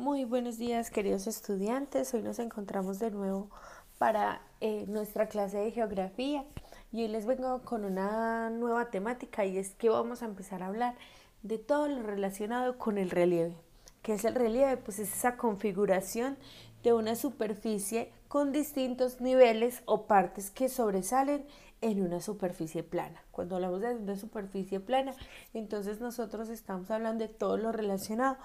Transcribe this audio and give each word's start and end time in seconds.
Muy 0.00 0.24
buenos 0.24 0.56
días 0.56 0.90
queridos 0.90 1.26
estudiantes, 1.26 2.14
hoy 2.14 2.22
nos 2.22 2.38
encontramos 2.38 2.98
de 3.00 3.10
nuevo 3.10 3.50
para 3.98 4.40
eh, 4.62 4.86
nuestra 4.88 5.28
clase 5.28 5.58
de 5.58 5.72
geografía 5.72 6.46
y 6.90 7.02
hoy 7.02 7.08
les 7.08 7.26
vengo 7.26 7.60
con 7.64 7.84
una 7.84 8.48
nueva 8.48 8.88
temática 8.88 9.44
y 9.44 9.58
es 9.58 9.74
que 9.74 9.90
vamos 9.90 10.22
a 10.22 10.24
empezar 10.24 10.62
a 10.62 10.68
hablar 10.68 10.94
de 11.42 11.58
todo 11.58 11.86
lo 11.86 12.02
relacionado 12.02 12.78
con 12.78 12.96
el 12.96 13.10
relieve. 13.10 13.54
¿Qué 14.00 14.14
es 14.14 14.24
el 14.24 14.36
relieve? 14.36 14.78
Pues 14.78 15.00
es 15.00 15.12
esa 15.12 15.36
configuración 15.36 16.38
de 16.82 16.94
una 16.94 17.14
superficie 17.14 18.10
con 18.26 18.52
distintos 18.52 19.20
niveles 19.20 19.82
o 19.84 20.06
partes 20.06 20.50
que 20.50 20.70
sobresalen 20.70 21.44
en 21.82 22.02
una 22.02 22.20
superficie 22.20 22.82
plana. 22.82 23.22
Cuando 23.32 23.56
hablamos 23.56 23.80
de 23.80 23.96
una 23.96 24.16
superficie 24.16 24.80
plana, 24.80 25.14
entonces 25.54 26.00
nosotros 26.00 26.48
estamos 26.48 26.90
hablando 26.90 27.26
de 27.26 27.32
todo 27.32 27.56
lo 27.56 27.72
relacionado 27.72 28.36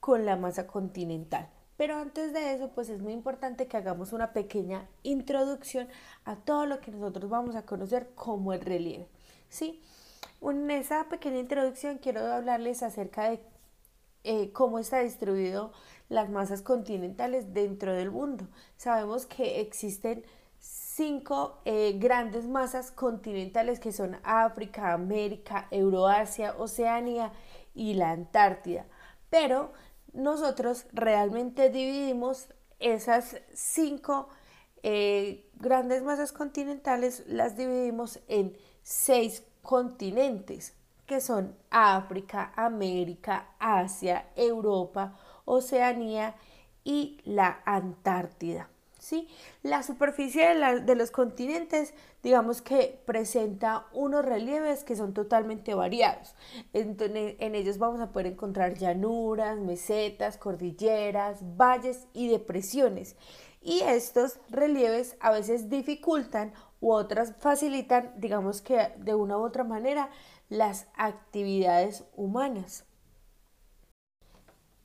con 0.00 0.24
la 0.24 0.36
masa 0.36 0.66
continental. 0.66 1.48
Pero 1.76 1.96
antes 1.96 2.34
de 2.34 2.52
eso, 2.52 2.68
pues 2.74 2.90
es 2.90 3.00
muy 3.00 3.12
importante 3.14 3.66
que 3.66 3.76
hagamos 3.76 4.12
una 4.12 4.32
pequeña 4.34 4.86
introducción 5.02 5.88
a 6.26 6.36
todo 6.36 6.66
lo 6.66 6.80
que 6.80 6.90
nosotros 6.90 7.30
vamos 7.30 7.56
a 7.56 7.62
conocer 7.62 8.10
como 8.14 8.52
el 8.52 8.60
relieve. 8.60 9.08
¿sí? 9.48 9.82
En 10.42 10.70
esa 10.70 11.08
pequeña 11.08 11.38
introducción 11.38 11.98
quiero 11.98 12.20
hablarles 12.30 12.82
acerca 12.82 13.30
de 13.30 13.40
eh, 14.24 14.52
cómo 14.52 14.78
está 14.78 15.00
distribuido 15.00 15.72
las 16.10 16.28
masas 16.28 16.60
continentales 16.60 17.54
dentro 17.54 17.94
del 17.94 18.10
mundo. 18.10 18.46
Sabemos 18.76 19.24
que 19.24 19.62
existen 19.62 20.24
cinco 20.58 21.62
eh, 21.64 21.96
grandes 21.98 22.46
masas 22.46 22.90
continentales 22.90 23.80
que 23.80 23.92
son 23.92 24.18
África, 24.22 24.92
América, 24.92 25.66
Euroasia, 25.70 26.54
Oceanía 26.58 27.32
y 27.74 27.94
la 27.94 28.10
Antártida. 28.10 28.84
Pero 29.30 29.72
nosotros 30.12 30.86
realmente 30.92 31.70
dividimos 31.70 32.48
esas 32.78 33.36
cinco 33.52 34.28
eh, 34.82 35.50
grandes 35.54 36.02
masas 36.02 36.32
continentales, 36.32 37.24
las 37.26 37.56
dividimos 37.56 38.20
en 38.28 38.56
seis 38.82 39.44
continentes, 39.62 40.74
que 41.06 41.20
son 41.20 41.56
África, 41.70 42.52
América, 42.56 43.48
Asia, 43.58 44.28
Europa, 44.36 45.18
Oceanía 45.44 46.34
y 46.84 47.20
la 47.24 47.60
Antártida. 47.64 48.68
¿Sí? 49.00 49.28
La 49.62 49.82
superficie 49.82 50.54
de, 50.54 50.94
los 50.94 51.10
continentes, 51.10 51.94
digamos 52.22 52.62
que 52.62 53.00
presenta 53.04 53.86
unos 53.92 54.24
relieves 54.24 54.84
que 54.84 54.94
son 54.94 55.12
totalmente 55.14 55.74
variados. 55.74 56.36
en 56.72 57.54
ellos 57.54 57.78
vamos 57.78 58.00
a 58.00 58.12
poder 58.12 58.28
encontrar 58.28 58.74
llanuras, 58.74 59.58
mesetas, 59.58 60.36
cordilleras, 60.36 61.40
valles 61.56 62.06
y 62.12 62.28
depresiones. 62.28 63.16
Y 63.62 63.80
estos 63.80 64.38
relieves 64.48 65.16
a 65.20 65.30
veces 65.30 65.68
dificultan 65.68 66.52
u 66.80 66.92
otras 66.92 67.34
facilitan, 67.38 68.12
digamos 68.16 68.62
que 68.62 68.92
de 68.96 69.14
una 69.14 69.36
u 69.36 69.42
otra 69.44 69.64
manera, 69.64 70.10
las 70.48 70.88
actividades 70.96 72.04
humanas. 72.16 72.84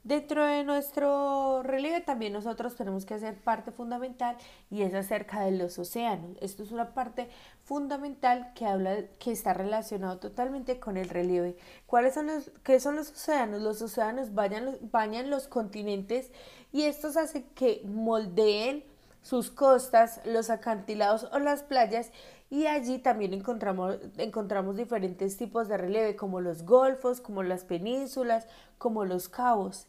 Dentro 0.06 0.46
de 0.46 0.64
nuestro 0.64 1.64
relieve 1.64 2.00
también 2.00 2.32
nosotros 2.32 2.76
tenemos 2.76 3.08
que 3.08 3.16
hacer 3.16 3.42
parte 3.42 3.72
fundamental 3.72 4.38
y 4.70 4.84
es 4.84 4.94
acerca 4.94 5.42
de 5.42 5.50
los 5.50 5.80
océanos. 5.80 6.38
Esto 6.42 6.62
es 6.62 6.72
una 6.72 6.94
parte 6.94 7.28
fundamental 7.64 8.52
que 8.54 8.68
habla 8.68 8.98
que 9.18 9.32
está 9.32 9.56
relacionado 9.56 10.20
totalmente 10.20 10.80
con 10.80 10.98
el 10.98 11.10
relieve. 11.10 11.58
¿Cuáles 11.88 12.14
son 12.14 12.28
los 12.28 12.52
qué 12.64 12.80
son 12.80 12.98
los 12.98 13.10
océanos? 13.10 13.64
Los 13.64 13.82
océanos 13.82 14.36
bañan, 14.36 14.78
bañan 14.92 15.32
los 15.32 15.48
continentes 15.48 16.32
y 16.72 16.84
estos 16.84 17.18
hacen 17.18 17.42
que 17.56 17.82
moldeen 17.84 18.84
sus 19.24 19.50
costas, 19.50 20.22
los 20.24 20.52
acantilados 20.52 21.28
o 21.32 21.40
las 21.40 21.64
playas 21.64 22.12
y 22.50 22.68
allí 22.68 23.00
también 23.00 23.34
encontramos, 23.34 23.98
encontramos 24.18 24.78
diferentes 24.78 25.38
tipos 25.38 25.68
de 25.68 25.78
relieve 25.78 26.16
como 26.16 26.42
los 26.42 26.64
golfos, 26.64 27.22
como 27.22 27.44
las 27.44 27.64
penínsulas, 27.66 28.48
como 28.78 29.06
los 29.06 29.30
cabos. 29.30 29.88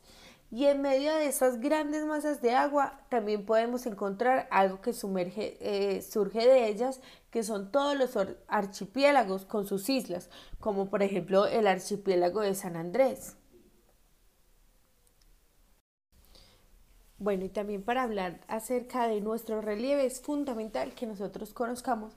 Y 0.50 0.66
en 0.66 0.80
medio 0.80 1.12
de 1.14 1.26
esas 1.26 1.60
grandes 1.60 2.04
masas 2.06 2.40
de 2.40 2.54
agua 2.54 3.00
también 3.08 3.44
podemos 3.44 3.84
encontrar 3.86 4.46
algo 4.50 4.80
que 4.80 4.92
sumerge, 4.92 5.56
eh, 5.60 6.02
surge 6.02 6.46
de 6.46 6.68
ellas, 6.68 7.00
que 7.30 7.42
son 7.42 7.72
todos 7.72 7.96
los 7.96 8.16
archipiélagos 8.48 9.44
con 9.44 9.66
sus 9.66 9.88
islas, 9.88 10.30
como 10.60 10.88
por 10.88 11.02
ejemplo 11.02 11.46
el 11.46 11.66
archipiélago 11.66 12.40
de 12.40 12.54
San 12.54 12.76
Andrés. 12.76 13.36
Bueno, 17.18 17.44
y 17.44 17.48
también 17.48 17.82
para 17.82 18.02
hablar 18.02 18.40
acerca 18.46 19.08
de 19.08 19.20
nuestro 19.22 19.62
relieve 19.62 20.04
es 20.04 20.20
fundamental 20.20 20.92
que 20.94 21.06
nosotros 21.06 21.54
conozcamos 21.54 22.12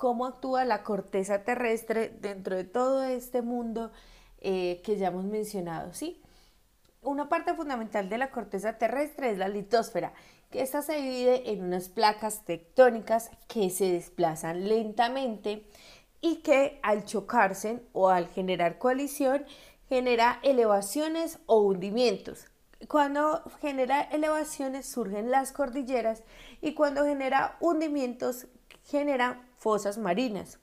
cómo 0.00 0.24
actúa 0.24 0.64
la 0.64 0.82
corteza 0.82 1.44
terrestre 1.44 2.08
dentro 2.22 2.56
de 2.56 2.64
todo 2.64 3.02
este 3.02 3.42
mundo 3.42 3.92
eh, 4.38 4.80
que 4.82 4.96
ya 4.96 5.08
hemos 5.08 5.26
mencionado, 5.26 5.92
¿sí? 5.92 6.22
Una 7.02 7.28
parte 7.28 7.52
fundamental 7.52 8.08
de 8.08 8.16
la 8.16 8.30
corteza 8.30 8.78
terrestre 8.78 9.30
es 9.30 9.36
la 9.36 9.48
litosfera, 9.48 10.14
que 10.50 10.62
esta 10.62 10.80
se 10.80 10.96
divide 10.96 11.52
en 11.52 11.62
unas 11.62 11.90
placas 11.90 12.46
tectónicas 12.46 13.30
que 13.46 13.68
se 13.68 13.92
desplazan 13.92 14.66
lentamente 14.70 15.66
y 16.22 16.36
que 16.36 16.80
al 16.82 17.04
chocarse 17.04 17.82
o 17.92 18.08
al 18.08 18.28
generar 18.28 18.78
coalición 18.78 19.44
genera 19.90 20.40
elevaciones 20.42 21.40
o 21.44 21.60
hundimientos. 21.60 22.46
Cuando 22.88 23.42
genera 23.60 24.02
elevaciones 24.02 24.86
surgen 24.86 25.30
las 25.30 25.52
cordilleras 25.52 26.22
y 26.60 26.74
cuando 26.74 27.04
genera 27.04 27.56
hundimientos 27.60 28.46
genera 28.84 29.46
fosas 29.56 29.98
marinas. 29.98 30.58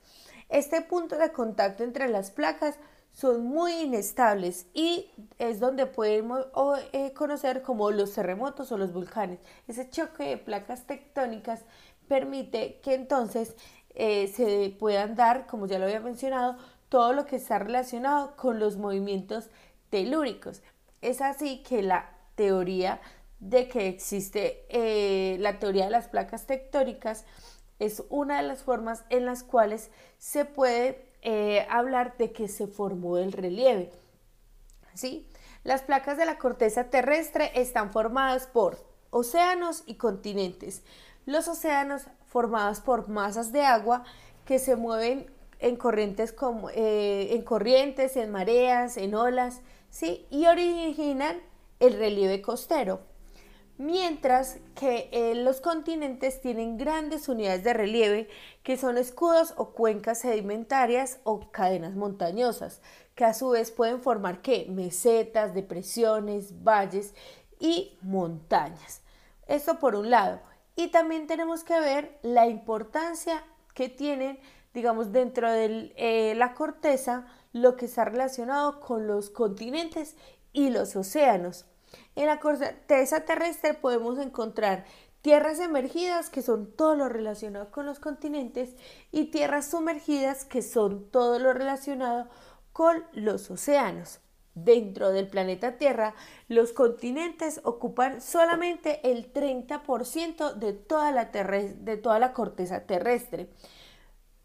Este 0.49 0.81
punto 0.81 1.17
de 1.17 1.31
contacto 1.31 1.83
entre 1.83 2.07
las 2.07 2.31
placas 2.31 2.79
son 3.11 3.45
muy 3.45 3.73
inestables 3.73 4.67
y 4.73 5.11
es 5.39 5.59
donde 5.59 5.85
podemos 5.85 6.45
eh, 6.91 7.13
conocer 7.13 7.61
como 7.61 7.91
los 7.91 8.13
terremotos 8.13 8.71
o 8.71 8.77
los 8.77 8.93
volcanes. 8.93 9.39
Ese 9.67 9.89
choque 9.89 10.23
de 10.23 10.37
placas 10.37 10.85
tectónicas 10.85 11.65
permite 12.07 12.79
que 12.81 12.93
entonces 12.93 13.55
eh, 13.95 14.27
se 14.27 14.75
puedan 14.79 15.15
dar, 15.15 15.47
como 15.47 15.67
ya 15.67 15.79
lo 15.79 15.85
había 15.85 15.99
mencionado, 15.99 16.57
todo 16.89 17.13
lo 17.13 17.25
que 17.25 17.37
está 17.37 17.59
relacionado 17.59 18.35
con 18.35 18.59
los 18.59 18.77
movimientos 18.77 19.49
telúricos. 19.89 20.61
Es 21.01 21.21
así 21.21 21.63
que 21.63 21.81
la 21.81 22.09
teoría 22.35 22.99
de 23.39 23.67
que 23.67 23.87
existe 23.87 24.65
eh, 24.69 25.37
la 25.39 25.59
teoría 25.59 25.85
de 25.85 25.91
las 25.91 26.07
placas 26.07 26.45
tectónicas 26.45 27.25
es 27.79 28.03
una 28.09 28.41
de 28.41 28.47
las 28.47 28.63
formas 28.63 29.03
en 29.09 29.25
las 29.25 29.43
cuales 29.43 29.91
se 30.17 30.45
puede 30.45 31.05
eh, 31.21 31.67
hablar 31.69 32.17
de 32.17 32.31
que 32.31 32.47
se 32.47 32.67
formó 32.67 33.17
el 33.17 33.31
relieve. 33.31 33.91
¿Sí? 34.95 35.27
Las 35.63 35.83
placas 35.83 36.17
de 36.17 36.25
la 36.25 36.39
corteza 36.39 36.85
terrestre 36.85 37.51
están 37.53 37.91
formadas 37.91 38.47
por 38.47 38.83
océanos 39.11 39.83
y 39.85 39.95
continentes. 39.95 40.81
Los 41.25 41.47
océanos 41.47 42.07
formados 42.25 42.79
por 42.79 43.07
masas 43.09 43.51
de 43.51 43.63
agua 43.63 44.03
que 44.45 44.59
se 44.59 44.75
mueven 44.75 45.29
en 45.59 45.75
corrientes, 45.75 46.31
como, 46.31 46.69
eh, 46.69 47.35
en 47.35 47.41
corrientes, 47.41 48.15
en 48.15 48.31
mareas, 48.31 48.97
en 48.97 49.13
olas, 49.13 49.61
¿sí? 49.89 50.25
y 50.29 50.45
originan 50.45 51.37
el 51.79 51.93
relieve 51.93 52.41
costero. 52.41 53.01
Mientras 53.77 54.57
que 54.73 55.07
eh, 55.11 55.35
los 55.35 55.61
continentes 55.61 56.41
tienen 56.41 56.77
grandes 56.77 57.29
unidades 57.29 57.63
de 57.63 57.73
relieve 57.73 58.27
que 58.63 58.75
son 58.75 58.97
escudos 58.97 59.53
o 59.55 59.69
cuencas 59.69 60.21
sedimentarias 60.21 61.19
o 61.23 61.51
cadenas 61.51 61.93
montañosas, 61.93 62.81
que 63.13 63.25
a 63.25 63.35
su 63.35 63.49
vez 63.49 63.69
pueden 63.71 64.01
formar 64.01 64.41
¿qué? 64.41 64.65
mesetas, 64.69 65.53
depresiones, 65.53 66.63
valles 66.63 67.13
y 67.59 67.97
montañas. 68.01 69.01
Esto 69.47 69.79
por 69.79 69.95
un 69.95 70.09
lado. 70.09 70.39
Y 70.75 70.87
también 70.89 71.27
tenemos 71.27 71.63
que 71.63 71.79
ver 71.79 72.17
la 72.21 72.47
importancia 72.47 73.43
que 73.73 73.89
tienen, 73.89 74.39
digamos, 74.73 75.11
dentro 75.11 75.51
de 75.51 75.93
eh, 75.97 76.33
la 76.35 76.53
corteza, 76.53 77.27
lo 77.61 77.75
que 77.75 77.85
está 77.85 78.05
relacionado 78.05 78.79
con 78.79 79.07
los 79.07 79.29
continentes 79.29 80.15
y 80.53 80.69
los 80.69 80.95
océanos. 80.95 81.65
En 82.15 82.27
la 82.27 82.39
corteza 82.39 83.25
terrestre 83.25 83.73
podemos 83.73 84.17
encontrar 84.19 84.85
tierras 85.21 85.59
emergidas, 85.59 86.29
que 86.29 86.41
son 86.41 86.71
todo 86.71 86.95
lo 86.95 87.09
relacionado 87.09 87.71
con 87.71 87.85
los 87.85 87.99
continentes, 87.99 88.75
y 89.11 89.25
tierras 89.25 89.69
sumergidas, 89.69 90.45
que 90.45 90.61
son 90.61 91.09
todo 91.09 91.39
lo 91.39 91.53
relacionado 91.53 92.27
con 92.73 93.03
los 93.13 93.49
océanos. 93.51 94.19
Dentro 94.53 95.11
del 95.11 95.27
planeta 95.27 95.77
Tierra, 95.77 96.15
los 96.47 96.73
continentes 96.73 97.61
ocupan 97.63 98.21
solamente 98.21 99.11
el 99.11 99.31
30% 99.31 100.53
de 100.55 100.73
toda, 100.73 101.11
la 101.11 101.25
de 101.25 101.97
toda 101.97 102.17
la 102.17 102.33
corteza 102.33 102.87
terrestre 102.87 103.49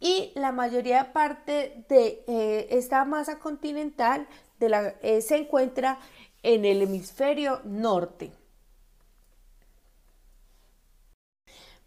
y 0.02 0.32
la 0.34 0.50
mayoría 0.50 1.12
parte 1.12 1.84
de 1.88 2.24
eh, 2.26 2.66
esta 2.70 3.04
masa 3.04 3.38
continental 3.38 4.26
eh, 4.58 5.20
se 5.22 5.36
encuentra 5.36 6.00
en 6.42 6.64
el 6.64 6.82
hemisferio 6.82 7.60
norte. 7.62 8.32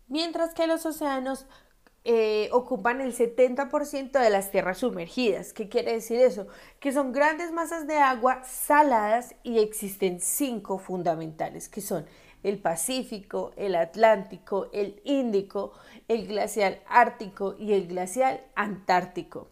Mientras 0.07 0.53
que 0.53 0.65
los 0.65 0.85
océanos 0.85 1.45
eh, 2.07 2.49
ocupan 2.51 3.01
el 3.01 3.15
70% 3.15 4.11
de 4.19 4.29
las 4.29 4.51
tierras 4.51 4.77
sumergidas. 4.77 5.53
¿Qué 5.53 5.67
quiere 5.69 5.93
decir 5.93 6.19
eso? 6.19 6.45
Que 6.79 6.91
son 6.91 7.11
grandes 7.11 7.51
masas 7.51 7.87
de 7.87 7.97
agua 7.97 8.43
saladas 8.43 9.33
y 9.41 9.57
existen 9.57 10.19
cinco 10.21 10.77
fundamentales, 10.77 11.67
que 11.67 11.81
son 11.81 12.05
el 12.43 12.59
Pacífico, 12.59 13.53
el 13.55 13.73
Atlántico, 13.73 14.69
el 14.71 15.01
Índico, 15.03 15.73
el 16.07 16.27
glacial 16.27 16.79
Ártico 16.87 17.55
y 17.57 17.73
el 17.73 17.87
glacial 17.87 18.39
Antártico. 18.53 19.49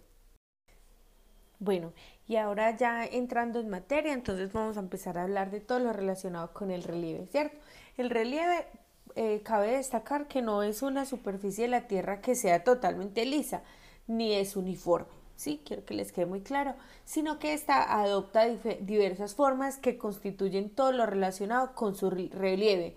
Bueno, 1.57 1.91
y 2.27 2.35
ahora 2.35 2.77
ya 2.77 3.03
entrando 3.03 3.59
en 3.59 3.69
materia, 3.69 4.13
entonces 4.13 4.53
vamos 4.53 4.77
a 4.77 4.81
empezar 4.81 5.17
a 5.17 5.23
hablar 5.23 5.49
de 5.49 5.59
todo 5.59 5.79
lo 5.79 5.91
relacionado 5.91 6.53
con 6.53 6.69
el 6.69 6.83
relieve, 6.83 7.25
¿cierto? 7.25 7.57
El 7.97 8.11
relieve 8.11 8.67
eh, 9.15 9.41
cabe 9.43 9.77
destacar 9.77 10.27
que 10.27 10.41
no 10.41 10.63
es 10.63 10.81
una 10.81 11.05
superficie 11.05 11.65
de 11.65 11.69
la 11.69 11.87
Tierra 11.87 12.21
que 12.21 12.35
sea 12.35 12.63
totalmente 12.63 13.25
lisa, 13.25 13.61
ni 14.07 14.33
es 14.33 14.55
uniforme, 14.55 15.07
¿sí? 15.35 15.61
Quiero 15.65 15.85
que 15.85 15.93
les 15.93 16.11
quede 16.11 16.25
muy 16.25 16.41
claro, 16.41 16.75
sino 17.05 17.39
que 17.39 17.53
esta 17.53 17.99
adopta 18.01 18.45
diversas 18.47 19.35
formas 19.35 19.77
que 19.77 19.97
constituyen 19.97 20.69
todo 20.69 20.91
lo 20.91 21.05
relacionado 21.05 21.75
con 21.75 21.95
su 21.95 22.09
relieve. 22.09 22.95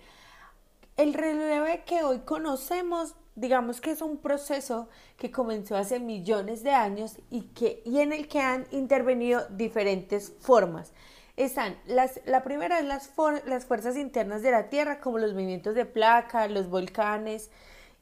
El 0.96 1.12
relieve 1.12 1.84
que 1.84 2.02
hoy 2.02 2.20
conocemos, 2.20 3.14
digamos 3.34 3.82
que 3.82 3.90
es 3.90 4.00
un 4.00 4.16
proceso 4.16 4.88
que 5.18 5.30
comenzó 5.30 5.76
hace 5.76 6.00
millones 6.00 6.62
de 6.62 6.70
años 6.70 7.18
y, 7.30 7.42
que, 7.48 7.82
y 7.84 8.00
en 8.00 8.14
el 8.14 8.28
que 8.28 8.40
han 8.40 8.66
intervenido 8.70 9.46
diferentes 9.50 10.32
formas 10.40 10.92
están 11.36 11.76
las, 11.86 12.20
la 12.24 12.42
primera 12.42 12.78
es 12.78 12.84
las, 12.84 13.10
las 13.46 13.64
fuerzas 13.66 13.96
internas 13.96 14.42
de 14.42 14.50
la 14.50 14.68
Tierra, 14.68 15.00
como 15.00 15.18
los 15.18 15.34
movimientos 15.34 15.74
de 15.74 15.84
placa, 15.84 16.48
los 16.48 16.68
volcanes, 16.68 17.50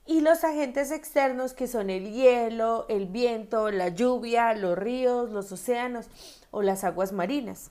y 0.07 0.21
los 0.21 0.45
agentes 0.45 0.91
externos 0.91 1.55
que 1.55 1.67
son 1.67 1.89
el 1.91 2.13
hielo, 2.13 2.87
el 2.89 3.07
viento, 3.07 3.71
la 3.71 3.89
lluvia, 3.89 4.53
los 4.55 4.77
ríos, 4.77 5.31
los 5.31 5.51
océanos 5.51 6.07
o 6.51 6.63
las 6.63 6.85
aguas 6.85 7.13
marinas. 7.13 7.71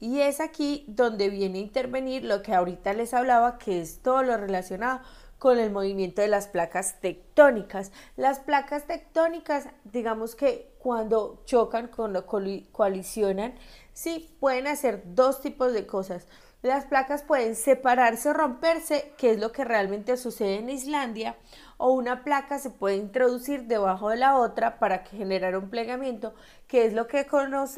Y 0.00 0.20
es 0.20 0.40
aquí 0.40 0.84
donde 0.88 1.28
viene 1.28 1.58
a 1.58 1.62
intervenir 1.62 2.24
lo 2.24 2.42
que 2.42 2.54
ahorita 2.54 2.92
les 2.94 3.14
hablaba, 3.14 3.58
que 3.58 3.80
es 3.80 4.00
todo 4.00 4.22
lo 4.22 4.36
relacionado 4.36 5.00
con 5.38 5.58
el 5.58 5.70
movimiento 5.70 6.22
de 6.22 6.28
las 6.28 6.48
placas 6.48 7.00
tectónicas. 7.00 7.92
Las 8.16 8.40
placas 8.40 8.86
tectónicas, 8.86 9.68
digamos 9.84 10.34
que 10.34 10.74
cuando 10.78 11.42
chocan, 11.44 11.88
cuando 11.88 12.26
colisionan, 12.26 13.54
sí 13.94 14.36
pueden 14.40 14.66
hacer 14.66 15.02
dos 15.06 15.40
tipos 15.40 15.72
de 15.72 15.86
cosas. 15.86 16.26
Las 16.60 16.84
placas 16.86 17.22
pueden 17.22 17.56
separarse 17.56 18.30
o 18.30 18.32
romperse, 18.32 19.12
que 19.18 19.32
es 19.32 19.38
lo 19.38 19.52
que 19.52 19.64
realmente 19.64 20.16
sucede 20.16 20.56
en 20.56 20.70
Islandia, 20.70 21.36
o 21.76 21.92
una 21.92 22.24
placa 22.24 22.58
se 22.58 22.70
puede 22.70 22.96
introducir 22.96 23.64
debajo 23.64 24.10
de 24.10 24.16
la 24.16 24.38
otra 24.38 24.78
para 24.78 24.98
generar 25.00 25.56
un 25.56 25.68
plegamiento, 25.70 26.34
que 26.66 26.86
es 26.86 26.92
lo 26.92 27.06
que, 27.06 27.26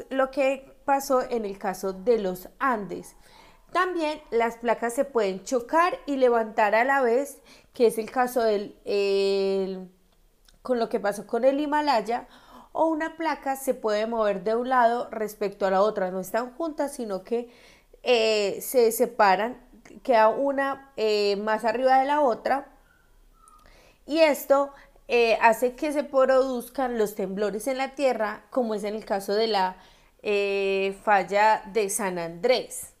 lo 0.09 0.31
que 0.31 0.73
pasó 0.85 1.21
en 1.21 1.45
el 1.45 1.57
caso 1.57 1.93
de 1.93 2.19
los 2.19 2.49
Andes. 2.59 3.15
También 3.73 4.21
las 4.31 4.55
placas 4.55 4.93
se 4.93 5.03
pueden 5.03 5.43
chocar 5.43 5.99
y 6.05 6.15
levantar 6.15 6.73
a 6.73 6.85
la 6.85 7.01
vez, 7.01 7.41
que 7.73 7.87
es 7.87 7.97
el 7.97 8.09
caso 8.09 8.41
del, 8.41 9.89
con 10.61 10.79
lo 10.79 10.87
que 10.87 11.01
pasó 11.01 11.27
con 11.27 11.43
el 11.43 11.59
Himalaya, 11.59 12.27
o 12.77 12.85
una 12.85 13.17
placa 13.17 13.55
se 13.55 13.73
puede 13.73 14.05
mover 14.05 14.43
de 14.43 14.55
un 14.55 14.69
lado 14.69 15.09
respecto 15.09 15.65
a 15.65 15.71
la 15.71 15.81
otra. 15.81 16.11
No 16.11 16.19
están 16.19 16.53
juntas, 16.53 16.93
sino 16.93 17.23
que 17.23 17.49
eh, 18.03 18.59
se 18.61 18.91
separan, 18.91 19.57
queda 20.03 20.29
una 20.29 20.91
eh, 20.95 21.37
más 21.37 21.65
arriba 21.65 21.99
de 21.99 22.05
la 22.05 22.21
otra. 22.21 22.67
Y 24.05 24.19
esto 24.19 24.71
eh, 25.07 25.39
hace 25.41 25.75
que 25.75 25.91
se 25.91 26.03
produzcan 26.03 26.99
los 26.99 27.15
temblores 27.15 27.65
en 27.65 27.79
la 27.79 27.95
Tierra, 27.95 28.45
como 28.51 28.75
es 28.75 28.83
en 28.83 28.93
el 28.93 29.05
caso 29.05 29.33
de 29.33 29.47
la 29.47 29.77
falla 31.03 31.63
de 31.73 31.89
San 31.89 32.19
Andrés. 32.19 32.93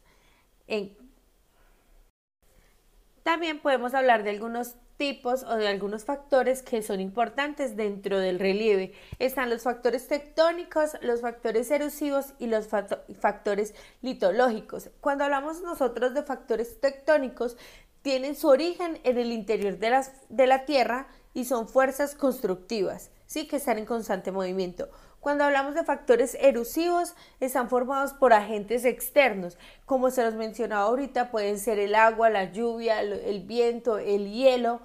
También 3.21 3.59
podemos 3.59 3.93
hablar 3.93 4.23
de 4.23 4.31
algunos 4.31 4.75
tipos 4.97 5.43
o 5.43 5.55
de 5.55 5.67
algunos 5.67 6.05
factores 6.05 6.63
que 6.63 6.81
son 6.81 6.99
importantes 6.99 7.75
dentro 7.75 8.19
del 8.19 8.39
relieve. 8.39 8.93
Están 9.19 9.49
los 9.49 9.63
factores 9.63 10.07
tectónicos, 10.07 10.91
los 11.01 11.21
factores 11.21 11.69
erosivos 11.71 12.33
y 12.39 12.47
los 12.47 12.67
factores 12.67 13.73
litológicos. 14.01 14.89
Cuando 14.99 15.23
hablamos 15.23 15.61
nosotros 15.61 16.13
de 16.13 16.23
factores 16.23 16.81
tectónicos, 16.81 17.57
tienen 18.01 18.35
su 18.35 18.47
origen 18.47 18.99
en 19.03 19.17
el 19.17 19.31
interior 19.31 19.77
de, 19.77 20.01
de 20.29 20.47
la 20.47 20.65
Tierra 20.65 21.07
y 21.33 21.45
son 21.45 21.67
fuerzas 21.67 22.15
constructivas, 22.15 23.11
¿sí? 23.25 23.47
que 23.47 23.57
están 23.57 23.77
en 23.77 23.85
constante 23.85 24.31
movimiento. 24.31 24.89
Cuando 25.19 25.43
hablamos 25.43 25.75
de 25.75 25.83
factores 25.83 26.37
erosivos, 26.39 27.15
están 27.39 27.69
formados 27.69 28.13
por 28.13 28.33
agentes 28.33 28.85
externos. 28.85 29.57
Como 29.85 30.11
se 30.11 30.23
los 30.23 30.35
mencionaba 30.35 30.83
ahorita, 30.83 31.31
pueden 31.31 31.59
ser 31.59 31.79
el 31.79 31.95
agua, 31.95 32.29
la 32.29 32.51
lluvia, 32.51 33.01
el 33.01 33.43
viento, 33.43 33.97
el 33.97 34.31
hielo 34.31 34.81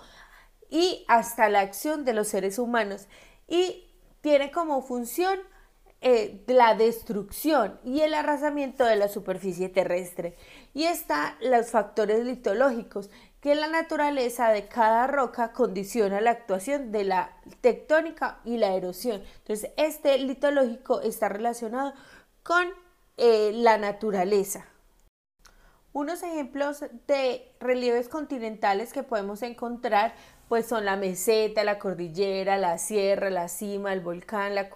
y 0.70 1.04
hasta 1.06 1.48
la 1.48 1.60
acción 1.60 2.04
de 2.04 2.14
los 2.14 2.28
seres 2.28 2.58
humanos. 2.58 3.06
Y 3.46 3.92
tiene 4.22 4.50
como 4.50 4.82
función 4.82 5.38
eh, 6.04 6.42
la 6.48 6.74
destrucción 6.74 7.78
y 7.84 8.00
el 8.00 8.14
arrasamiento 8.14 8.84
de 8.84 8.96
la 8.96 9.06
superficie 9.06 9.68
terrestre. 9.68 10.34
Y 10.74 10.84
están 10.84 11.34
los 11.40 11.70
factores 11.70 12.24
litológicos, 12.24 13.08
que 13.42 13.56
la 13.56 13.66
naturaleza 13.66 14.50
de 14.50 14.68
cada 14.68 15.08
roca 15.08 15.52
condiciona 15.52 16.20
la 16.20 16.30
actuación 16.30 16.92
de 16.92 17.02
la 17.02 17.36
tectónica 17.60 18.38
y 18.44 18.56
la 18.56 18.74
erosión. 18.74 19.20
Entonces, 19.38 19.72
este 19.76 20.16
litológico 20.18 21.00
está 21.00 21.28
relacionado 21.28 21.92
con 22.44 22.68
eh, 23.16 23.50
la 23.52 23.78
naturaleza. 23.78 24.64
Unos 25.92 26.22
ejemplos 26.22 26.84
de 27.08 27.52
relieves 27.58 28.08
continentales 28.08 28.92
que 28.92 29.02
podemos 29.02 29.42
encontrar 29.42 30.14
pues 30.52 30.66
son 30.66 30.84
la 30.84 30.96
meseta, 30.96 31.64
la 31.64 31.78
cordillera, 31.78 32.58
la 32.58 32.76
sierra, 32.76 33.30
la 33.30 33.48
cima, 33.48 33.94
el 33.94 34.00
volcán, 34.00 34.54
la, 34.54 34.68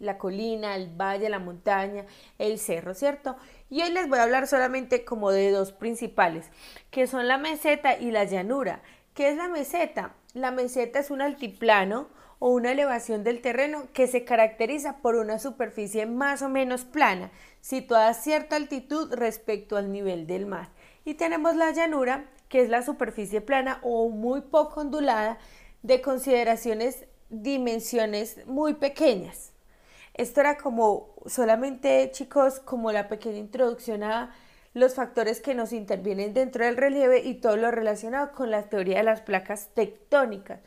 la 0.00 0.18
colina, 0.18 0.74
el 0.74 0.88
valle, 0.88 1.28
la 1.28 1.38
montaña, 1.38 2.04
el 2.38 2.58
cerro, 2.58 2.94
¿cierto? 2.94 3.36
Y 3.68 3.80
hoy 3.80 3.92
les 3.92 4.08
voy 4.08 4.18
a 4.18 4.24
hablar 4.24 4.48
solamente 4.48 5.04
como 5.04 5.30
de 5.30 5.52
dos 5.52 5.70
principales, 5.70 6.50
que 6.90 7.06
son 7.06 7.28
la 7.28 7.38
meseta 7.38 7.96
y 7.96 8.10
la 8.10 8.24
llanura. 8.24 8.82
¿Qué 9.14 9.28
es 9.28 9.36
la 9.36 9.46
meseta? 9.46 10.16
La 10.34 10.50
meseta 10.50 10.98
es 10.98 11.12
un 11.12 11.22
altiplano 11.22 12.08
o 12.40 12.50
una 12.50 12.72
elevación 12.72 13.22
del 13.22 13.40
terreno 13.40 13.84
que 13.92 14.08
se 14.08 14.24
caracteriza 14.24 14.96
por 14.96 15.14
una 15.14 15.38
superficie 15.38 16.06
más 16.06 16.42
o 16.42 16.48
menos 16.48 16.84
plana, 16.84 17.30
situada 17.60 18.08
a 18.08 18.14
cierta 18.14 18.56
altitud 18.56 19.14
respecto 19.14 19.76
al 19.76 19.92
nivel 19.92 20.26
del 20.26 20.46
mar. 20.46 20.70
Y 21.04 21.14
tenemos 21.14 21.54
la 21.54 21.70
llanura, 21.70 22.24
que 22.50 22.60
es 22.60 22.68
la 22.68 22.82
superficie 22.82 23.40
plana 23.40 23.78
o 23.82 24.10
muy 24.10 24.42
poco 24.42 24.80
ondulada 24.80 25.38
de 25.82 26.02
consideraciones 26.02 27.06
dimensiones 27.30 28.44
muy 28.46 28.74
pequeñas. 28.74 29.52
Esto 30.14 30.40
era 30.40 30.58
como 30.58 31.14
solamente, 31.26 32.10
chicos, 32.10 32.58
como 32.58 32.90
la 32.90 33.08
pequeña 33.08 33.38
introducción 33.38 34.02
a 34.02 34.34
los 34.72 34.94
factores 34.94 35.40
que 35.40 35.54
nos 35.54 35.72
intervienen 35.72 36.32
dentro 36.32 36.64
del 36.64 36.76
relieve 36.76 37.20
y 37.20 37.34
todo 37.34 37.56
lo 37.56 37.70
relacionado 37.70 38.32
con 38.32 38.50
la 38.50 38.62
teoría 38.62 38.98
de 38.98 39.02
las 39.02 39.20
placas 39.20 39.70
tectónicas. 39.74 40.60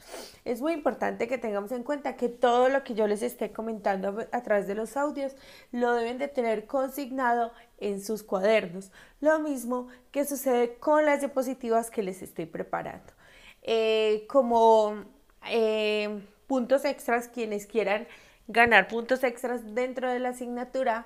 Es 0.43 0.61
muy 0.61 0.73
importante 0.73 1.27
que 1.27 1.37
tengamos 1.37 1.71
en 1.71 1.83
cuenta 1.83 2.17
que 2.17 2.27
todo 2.27 2.67
lo 2.67 2.83
que 2.83 2.95
yo 2.95 3.07
les 3.07 3.21
esté 3.21 3.53
comentando 3.53 4.27
a 4.31 4.43
través 4.43 4.67
de 4.67 4.75
los 4.75 4.97
audios 4.97 5.35
lo 5.71 5.93
deben 5.93 6.17
de 6.17 6.27
tener 6.27 6.65
consignado 6.65 7.53
en 7.77 8.03
sus 8.03 8.23
cuadernos. 8.23 8.91
Lo 9.21 9.39
mismo 9.39 9.87
que 10.11 10.25
sucede 10.25 10.75
con 10.75 11.05
las 11.05 11.21
diapositivas 11.21 11.89
que 11.89 12.03
les 12.03 12.21
estoy 12.21 12.45
preparando. 12.45 13.13
Eh, 13.61 14.25
como 14.27 15.05
eh, 15.49 16.21
puntos 16.47 16.83
extras, 16.83 17.29
quienes 17.29 17.65
quieran 17.65 18.05
ganar 18.47 18.89
puntos 18.89 19.23
extras 19.23 19.73
dentro 19.73 20.11
de 20.11 20.19
la 20.19 20.29
asignatura, 20.29 21.05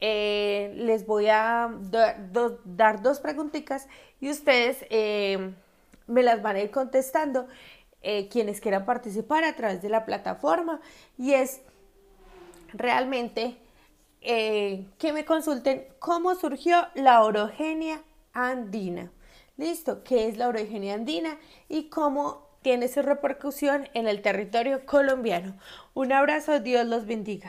eh, 0.00 0.72
les 0.76 1.06
voy 1.06 1.28
a 1.28 1.70
dar 2.64 3.02
dos 3.02 3.20
preguntitas 3.20 3.86
y 4.18 4.30
ustedes 4.30 4.78
eh, 4.88 5.52
me 6.06 6.22
las 6.22 6.40
van 6.40 6.56
a 6.56 6.60
ir 6.60 6.70
contestando 6.70 7.46
eh, 8.00 8.28
quienes 8.28 8.60
quieran 8.60 8.86
participar 8.86 9.44
a 9.44 9.54
través 9.54 9.82
de 9.82 9.90
la 9.90 10.06
plataforma 10.06 10.80
y 11.18 11.34
es 11.34 11.60
realmente 12.72 13.56
que 14.22 15.12
me 15.14 15.24
consulten 15.24 15.86
cómo 15.98 16.34
surgió 16.34 16.86
la 16.94 17.22
orogenia 17.22 18.02
andina. 18.34 19.10
Listo, 19.56 20.04
¿qué 20.04 20.28
es 20.28 20.36
la 20.36 20.48
orogenia 20.48 20.92
andina 20.92 21.38
y 21.70 21.88
cómo 21.88 22.46
tiene 22.60 22.88
su 22.88 23.00
repercusión 23.00 23.88
en 23.94 24.08
el 24.08 24.20
territorio 24.20 24.84
colombiano? 24.84 25.56
Un 25.94 26.12
abrazo, 26.12 26.60
Dios 26.60 26.86
los 26.86 27.06
bendiga. 27.06 27.48